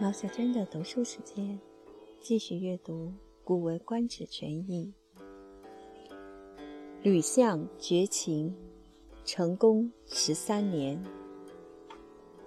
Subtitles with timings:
[0.00, 1.60] 毛小娟的读书时间，
[2.22, 3.08] 继续阅读
[3.44, 4.94] 《古文观止全译》。
[7.02, 8.56] 吕相绝情，
[9.26, 11.04] 成功十三年。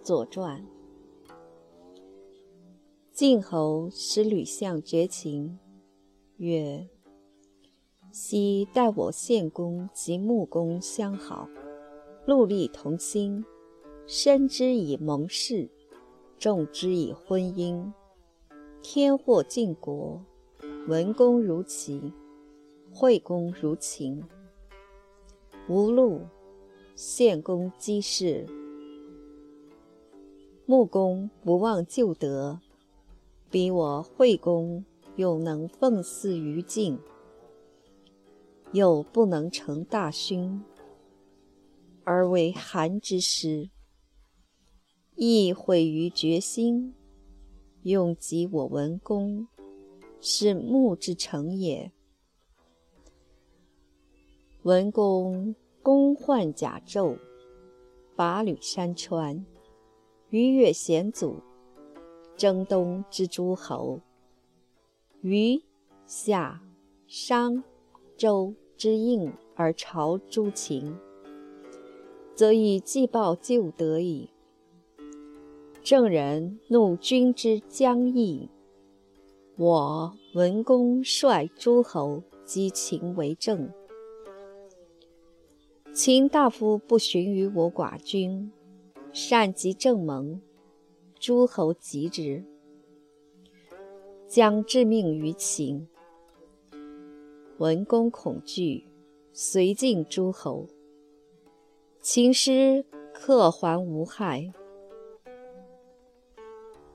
[0.02, 0.66] 左传。
[3.12, 5.60] 晋侯使吕相绝情，
[6.38, 6.90] 曰
[8.12, 11.48] ：“昔待我献公及穆公相好，
[12.26, 13.46] 戮力同心，
[14.08, 15.70] 深之以盟誓。”
[16.44, 17.90] 重之以婚姻，
[18.82, 20.22] 天祸晋国，
[20.90, 22.12] 文公如齐，
[22.94, 24.22] 惠公如秦。
[25.70, 26.20] 无禄，
[26.96, 28.46] 献公积事。
[30.66, 32.60] 穆公不忘旧德，
[33.50, 34.84] 比我惠公
[35.16, 37.00] 又能奉祀于晋，
[38.74, 40.62] 又不能成大勋，
[42.04, 43.70] 而为韩之师。
[45.16, 46.96] 亦毁于决心，
[47.84, 49.48] 用及我文公，
[50.20, 51.92] 是木之成也。
[54.64, 57.18] 文公公患甲胄，
[58.16, 59.46] 拔履山川，
[60.30, 61.36] 逾越险阻，
[62.36, 64.00] 征东之诸侯，
[65.22, 65.62] 于
[66.08, 66.62] 夏、
[67.06, 67.64] 商、
[68.18, 70.96] 周之应而朝诸秦，
[72.34, 74.30] 则以既报旧德矣。
[75.84, 78.48] 郑人怒君之将义，
[79.58, 83.70] 我文公率诸侯击秦为政。
[85.94, 88.50] 秦大夫不循于我寡君，
[89.12, 90.42] 善及郑盟，
[91.20, 92.46] 诸侯疾之，
[94.26, 95.86] 将致命于秦。
[97.58, 98.86] 文公恐惧，
[99.34, 100.66] 遂进诸侯。
[102.00, 104.54] 秦师克还无害。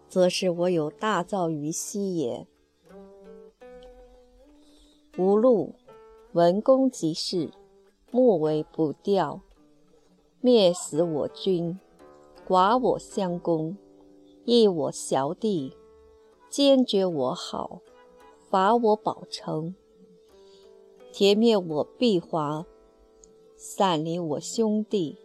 [0.08, 2.46] 则是我有大造于西也。
[5.18, 5.74] 无禄，
[6.32, 7.50] 文公即事，
[8.10, 9.40] 莫为不掉，
[10.40, 11.78] 灭死我君，
[12.46, 13.76] 寡我相公，
[14.44, 15.74] 益我小弟，
[16.48, 17.80] 坚决我好，
[18.48, 19.74] 伐我保城，
[21.12, 22.64] 铁灭我必华，
[23.56, 25.18] 散离我兄弟，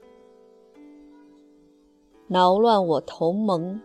[2.28, 3.80] 挠乱我同盟。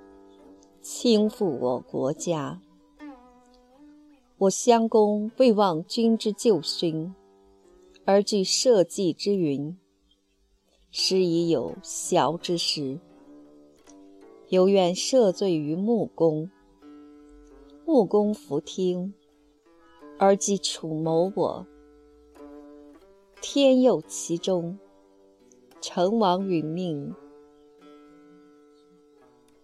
[0.80, 2.60] 倾覆我国家，
[4.38, 7.14] 我襄公未忘君之旧勋，
[8.04, 9.76] 而惧社稷之云，
[10.90, 12.98] 师已有淆之时，
[14.48, 16.48] 犹愿赦罪于穆公。
[17.84, 19.12] 穆公弗听，
[20.18, 21.66] 而既楚谋我，
[23.42, 24.78] 天佑其中，
[25.80, 27.14] 成王殒命。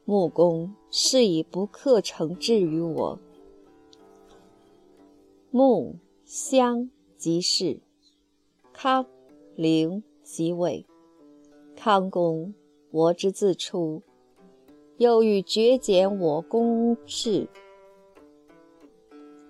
[0.07, 3.19] 穆公是以不克惩治于我。
[5.51, 7.81] 穆襄即是，
[8.73, 9.07] 康
[9.55, 10.85] 陵即位。
[11.75, 12.53] 康公，
[12.91, 14.03] 我之自出，
[14.99, 17.49] 又欲绝减我公事，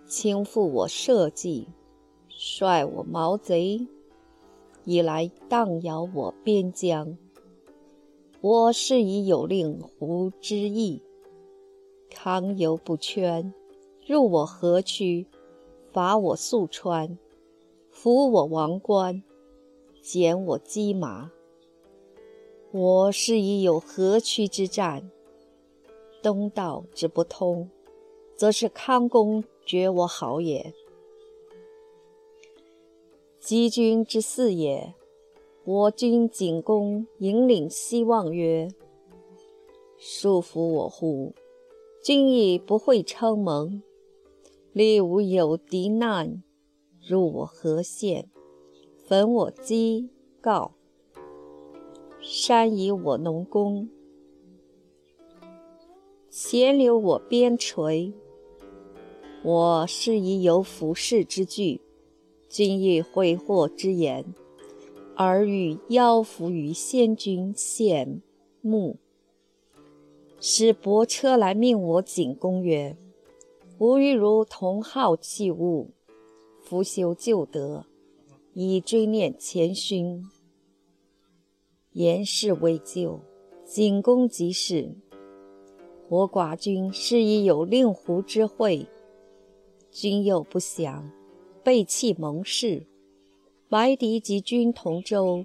[0.06, 1.66] 轻负我社稷，
[2.28, 3.88] 率我毛贼，
[4.84, 7.18] 以来荡摇我边疆。
[8.46, 11.00] 我是以有令狐之意，
[12.10, 13.54] 康犹不圈，
[14.06, 15.26] 入我河曲，
[15.90, 17.16] 伐我宿川，
[17.90, 19.22] 俘我王冠，
[20.02, 21.30] 减我机马。
[22.70, 25.10] 我是以有河曲之战，
[26.22, 27.70] 东道之不通，
[28.36, 30.74] 则是康公觉我好也。
[33.40, 34.94] 击君之四也。
[35.66, 38.68] 我军景公引领希望曰
[39.96, 41.34] ：“束缚我乎？
[42.02, 43.82] 君亦不会称盟。
[44.74, 46.42] 立吾有敌难，
[47.00, 48.28] 入我河县，
[49.06, 50.10] 焚我基
[50.42, 50.74] 告，
[52.20, 53.88] 山以我农工，
[56.28, 58.12] 钱留我边陲。
[59.42, 61.80] 我是以有服饰之具，
[62.50, 64.26] 君亦悔祸之言。”
[65.16, 68.20] 而欲邀服于先君献
[68.60, 68.96] 穆，
[70.40, 72.96] 使伯车来命我景公曰
[73.78, 75.90] ：“吾欲如同好器物，
[76.60, 77.86] 复修旧德，
[78.54, 80.20] 以追念前勋。
[81.92, 83.20] 言事未就，
[83.64, 84.96] 景公即是。
[86.08, 88.88] 我寡君是以有令狐之惠，
[89.92, 91.08] 君又不祥，
[91.62, 92.86] 背弃盟誓。”
[93.76, 95.44] 怀敌及君同舟，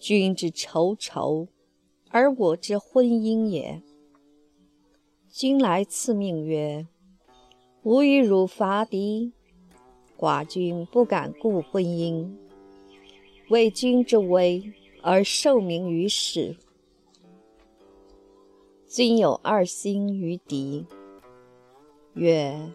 [0.00, 1.46] 君之仇仇，
[2.10, 3.80] 而我之婚姻也。
[5.28, 6.88] 君来赐命曰
[7.84, 9.32] ：“吾与汝伐敌，
[10.18, 12.34] 寡君不敢顾婚姻，
[13.48, 14.72] 为君之威
[15.02, 16.56] 而受名于世。
[18.88, 20.84] 君有二心于敌，
[22.14, 22.72] 曰：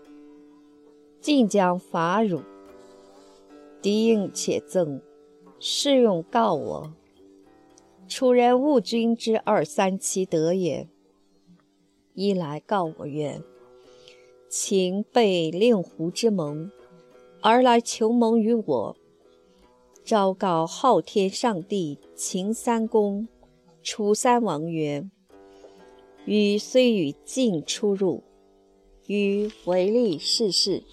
[1.20, 2.42] 晋将伐汝，
[3.82, 5.02] 敌应且赠，
[5.60, 6.94] 是用告我。
[8.08, 10.88] 楚人误君之二三七德也。”
[12.14, 13.42] 一来告我曰
[14.50, 16.70] ：“秦被令狐之盟，
[17.42, 18.96] 而来求盟于我。
[20.04, 23.28] 昭告昊天上帝秦三公、
[23.82, 25.10] 楚三王曰
[26.26, 28.24] ：‘禹虽与晋出入，
[29.08, 30.84] 禹唯利是事，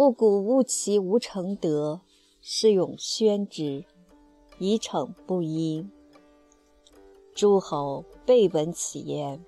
[0.00, 2.00] 不鼓舞其无成德，
[2.40, 3.84] 是勇宣之，
[4.58, 5.86] 以惩不一。’
[7.36, 9.44] 诸侯备闻此言。”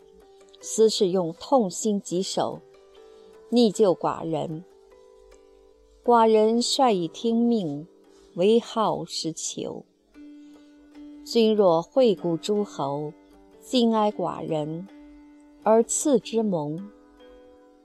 [0.61, 2.61] 斯是用痛心疾首，
[3.49, 4.63] 逆救寡人。
[6.05, 7.87] 寡人率以听命，
[8.35, 9.87] 为号是求。
[11.25, 13.15] 君若惠顾诸侯，
[13.63, 14.87] 敬哀寡人，
[15.63, 16.91] 而赐之盟，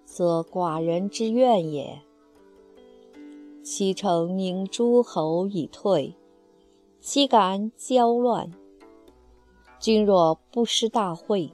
[0.03, 2.01] 则寡人之愿也。
[3.69, 6.15] 其诚宁诸侯以退，
[7.01, 8.49] 岂敢交乱？
[9.77, 11.51] 君若不失大会。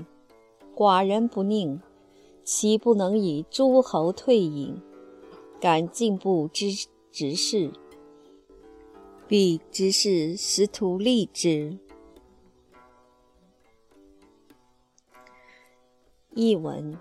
[0.75, 1.81] 寡人不宁，
[2.43, 4.79] 岂不能以诸侯退隐，
[5.59, 6.67] 敢进步之
[7.11, 7.73] 直事？
[9.27, 11.79] 必之事实图利之。
[16.35, 16.95] 译文：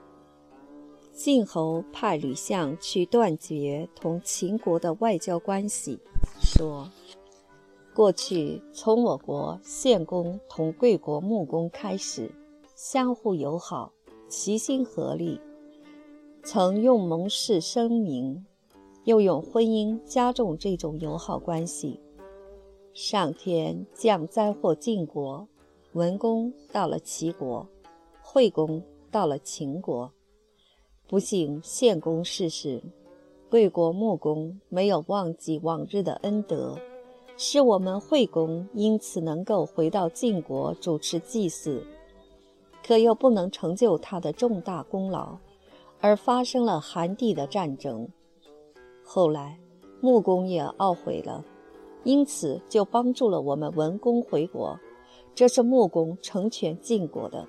[1.13, 6.01] 晋侯派吕相去断绝同秦国的外交关系，
[6.41, 6.89] 说：
[7.95, 12.31] 过去从我国献公同贵国穆公开始。
[12.75, 13.93] 相互友好，
[14.29, 15.41] 齐心合力，
[16.43, 18.45] 曾用盟誓声明，
[19.05, 22.01] 又用婚姻加重这种友好关系。
[22.93, 25.47] 上天降灾祸晋国，
[25.93, 27.69] 文公到了齐国，
[28.21, 30.11] 惠公到了秦国。
[31.13, 32.83] 不幸献公逝世，
[33.51, 36.75] 贵国穆公没有忘记往日的恩德，
[37.37, 41.87] 使我们惠公因此能够回到晋国主持祭祀。
[42.83, 45.37] 可又不能成就他的重大功劳，
[46.01, 48.09] 而发生了韩地的战争。
[49.05, 49.61] 后来，
[50.01, 51.45] 穆公也懊悔了，
[52.05, 54.81] 因此就帮助了我们文公回国。
[55.35, 57.47] 这是穆公成全晋国的。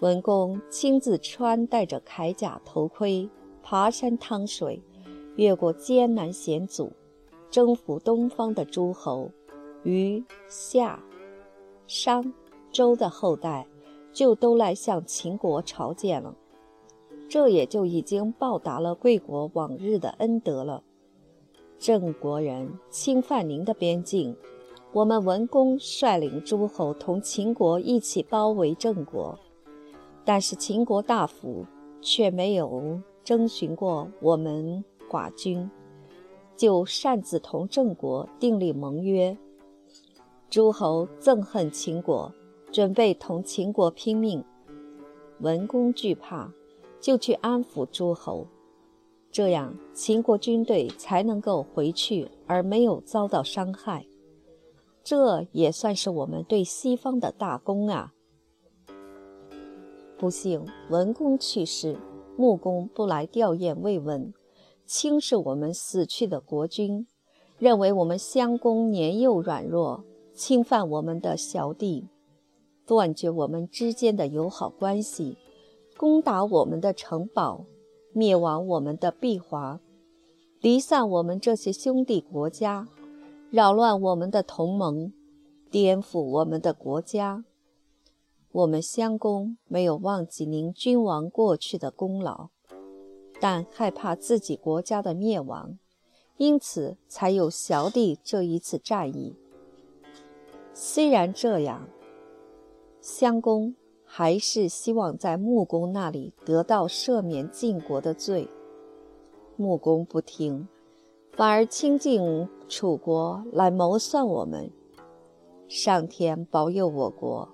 [0.00, 3.28] 文公亲自穿戴着铠甲头盔，
[3.62, 4.82] 爬山趟水，
[5.36, 6.92] 越过艰难险阻，
[7.50, 9.30] 征服东方的诸侯，
[9.82, 11.02] 虞、夏、
[11.86, 12.32] 商、
[12.72, 13.66] 周的后代。
[14.12, 16.34] 就都来向秦国朝见了，
[17.28, 20.82] 这也就已经报答了贵国往日的恩德了。
[21.78, 24.36] 郑国人侵犯您的边境，
[24.92, 29.38] 我们文公率领诸侯同秦国一起包围郑国，
[30.24, 31.64] 但是秦国大夫
[32.00, 35.70] 却没有征询过我们寡君，
[36.56, 39.36] 就擅自同郑国订立盟约。
[40.48, 42.32] 诸侯憎恨秦国。
[42.72, 44.44] 准备同秦国拼命，
[45.40, 46.52] 文公惧怕，
[47.00, 48.46] 就去安抚诸侯，
[49.32, 54.06] 这样秦国军队才能够回去，而没有遭到伤害。
[55.02, 58.12] 这也算是我们对西方的大功啊！
[60.20, 61.96] 不幸文公去世，
[62.36, 64.34] 穆公不来吊唁慰问，
[64.84, 67.06] 轻视我们死去的国君，
[67.58, 72.08] 认为我们襄公年幼软弱，侵犯我们的小弟。
[72.86, 75.38] 断绝我们之间的友好关系，
[75.96, 77.64] 攻打我们的城堡，
[78.12, 79.80] 灭亡我们的壁华，
[80.60, 82.86] 离散我们这些兄弟国家，
[83.50, 85.14] 扰乱我们的同盟，
[85.70, 87.42] 颠覆我们的国家。
[88.52, 92.48] 我们襄公没有忘记您君王过去的功劳，
[93.40, 95.78] 但害怕自己国家的灭亡，
[96.36, 99.36] 因此才有小弟这一次战役。
[100.74, 101.88] 虽然这样。
[103.02, 108.46] 襄公还是希望在穆公那里得到赦免晋国的罪。
[109.56, 110.68] 穆公不听，
[111.32, 114.70] 反而亲近楚国来谋算我们。
[115.66, 117.48] 上天保佑我国，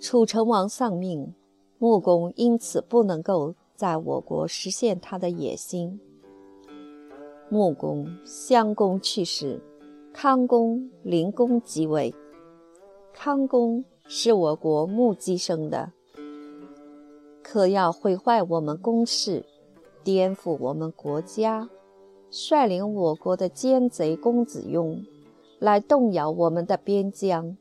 [0.00, 1.34] 楚成王丧命，
[1.78, 6.00] 穆公因此不能够在我国实现他的野心。
[7.48, 9.60] 穆公、襄公去世，
[10.12, 12.14] 康公、灵公即位。
[13.12, 13.84] 康公。
[14.08, 15.90] 是我国穆姬生的，
[17.42, 19.44] 可要毁坏我们宫室，
[20.04, 21.68] 颠覆我们国家，
[22.30, 25.04] 率领我国的奸贼公子雍
[25.58, 27.56] 来动摇我们的边疆，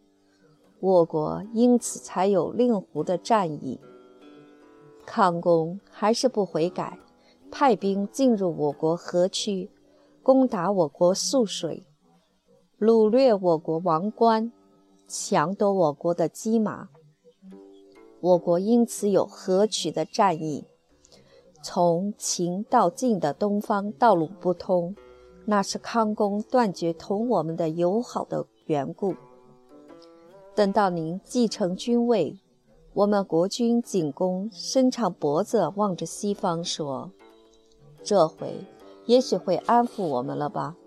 [0.85, 3.79] 我国因此才有令狐的战役。
[5.03, 6.99] 康公还是不悔改，
[7.49, 9.71] 派兵进入我国河区，
[10.21, 11.87] 攻打我国宿水，
[12.79, 14.51] 掳掠我国王冠，
[15.07, 16.89] 抢夺我国的机马。
[18.21, 20.65] 我国因此有河曲的战役，
[21.63, 24.95] 从秦到晋的东方道路不通，
[25.45, 29.15] 那是康公断绝同我们的友好的缘故。
[30.55, 32.39] 等到您继承君位，
[32.93, 37.11] 我们国君景公伸长脖子望着西方说
[38.01, 38.63] ：“这回
[39.05, 40.77] 也许会安抚我们了吧？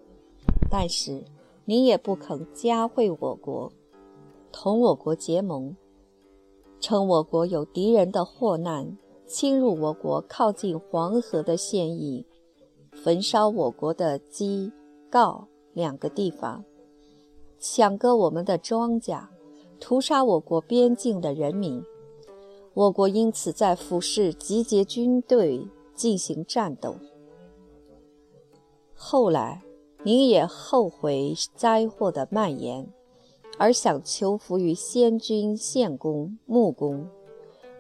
[0.70, 1.22] 但是
[1.66, 3.70] 您也不肯加惠我国，
[4.50, 5.76] 同我国结盟。”
[6.80, 8.96] 称我国有敌人的祸难
[9.26, 12.24] 侵入我国靠近黄河的县邑，
[12.92, 14.72] 焚烧我国的鸡、
[15.10, 16.64] 告两个地方，
[17.58, 19.26] 抢割我们的庄稼，
[19.80, 21.82] 屠杀我国边境的人民。
[22.74, 26.96] 我国因此在俯视集结军队进行战斗。
[28.94, 29.62] 后来，
[30.02, 32.92] 您也后悔灾祸的蔓延。
[33.60, 37.08] 而想求福于先君献公、穆公，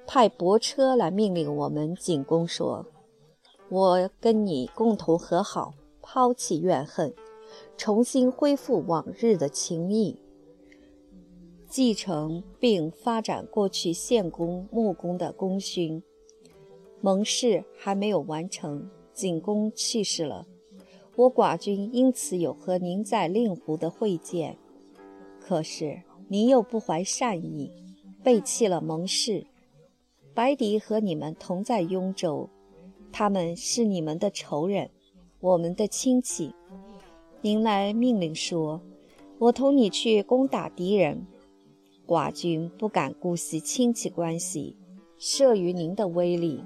[0.08, 2.84] 派伯车来命令我们景公说
[3.70, 7.14] ：“我跟你共同和好，抛弃怨恨，
[7.76, 10.20] 重新恢复往日的情谊，
[11.68, 16.02] 继承并发展过去献公、穆公的功勋。
[17.00, 20.46] 盟誓还没有完成，景公去世了，
[21.14, 24.56] 我寡君因此有和您在令狐的会见。”
[25.38, 27.70] 可是您又不怀善意，
[28.22, 29.46] 背弃了盟誓。
[30.34, 32.48] 白狄和你们同在雍州，
[33.12, 34.90] 他们是你们的仇人，
[35.40, 36.54] 我们的亲戚。
[37.40, 38.80] 您来命令说，
[39.38, 41.26] 我同你去攻打敌人。
[42.08, 44.74] 寡君不敢姑息亲戚关系，
[45.20, 46.64] 慑于您的威力，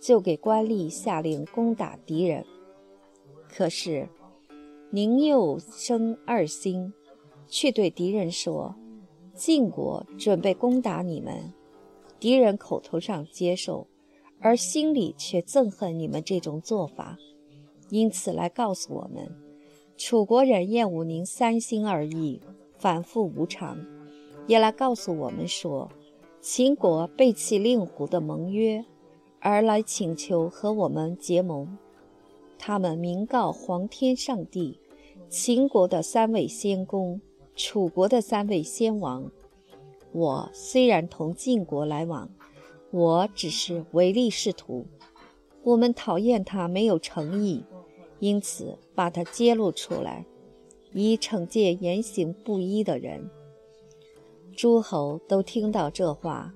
[0.00, 2.46] 就给官吏下令攻打敌人。
[3.48, 4.08] 可是
[4.90, 6.94] 您又生二心。
[7.48, 8.74] 却对敌人说
[9.32, 11.52] ：“晋国准备攻打你们。”
[12.18, 13.86] 敌人口头上接受，
[14.40, 17.16] 而心里却憎恨你们这种做法，
[17.88, 19.32] 因此来告诉我们：
[19.96, 22.40] 楚国人厌恶您三心二意、
[22.76, 23.78] 反复无常，
[24.46, 25.90] 也来告诉我们说，
[26.40, 28.84] 秦国背弃令狐的盟约，
[29.40, 31.76] 而来请求和我们结盟。
[32.58, 34.80] 他们明告皇天上帝，
[35.28, 37.20] 秦国的三位先公。
[37.56, 39.30] 楚国的三位先王，
[40.12, 42.28] 我虽然同晋国来往，
[42.90, 44.84] 我只是唯利是图。
[45.62, 47.64] 我们讨厌他没有诚意，
[48.20, 50.26] 因此把他揭露出来，
[50.92, 53.30] 以惩戒言行不一的人。
[54.56, 56.54] 诸侯都听到这话，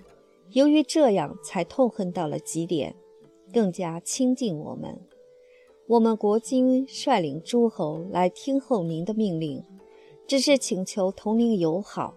[0.53, 2.97] 由于这样才痛恨到了极点，
[3.53, 4.99] 更加亲近我们。
[5.87, 9.63] 我们国君率领诸侯来听候您的命令。
[10.27, 12.15] 只是请求同您友好，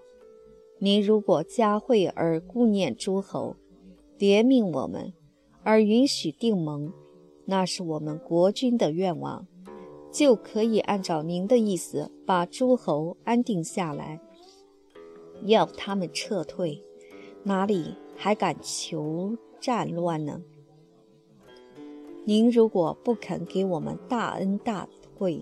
[0.78, 3.56] 您如果加惠而顾念诸侯，
[4.20, 5.12] 怜悯我们，
[5.64, 6.94] 而允许定盟，
[7.46, 9.48] 那是我们国君的愿望，
[10.12, 14.22] 就可以按照您的意思把诸侯安定下来。
[15.46, 16.84] 要他们撤退，
[17.44, 20.42] 哪里还敢求战乱呢？
[22.26, 25.42] 您如果不肯给我们大恩大惠，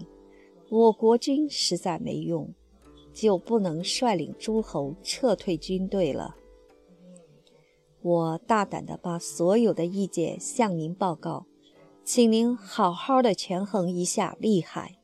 [0.70, 2.54] 我国君实在没用。
[3.14, 6.38] 就不能率领诸侯撤退军队了。
[8.02, 11.46] 我大胆地把所有的意见向您报告，
[12.06, 15.01] 请您好好的权衡一下利害。